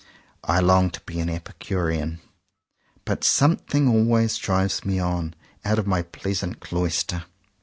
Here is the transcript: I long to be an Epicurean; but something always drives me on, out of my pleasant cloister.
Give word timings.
I 0.43 0.61
long 0.61 0.89
to 0.89 1.01
be 1.01 1.19
an 1.19 1.29
Epicurean; 1.29 2.21
but 3.05 3.23
something 3.23 3.87
always 3.87 4.35
drives 4.39 4.83
me 4.83 4.97
on, 4.97 5.35
out 5.63 5.77
of 5.77 5.85
my 5.85 6.01
pleasant 6.01 6.59
cloister. 6.59 7.25